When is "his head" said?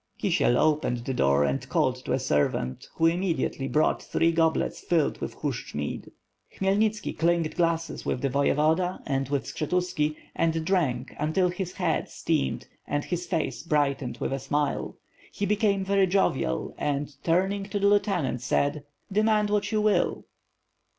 11.49-12.09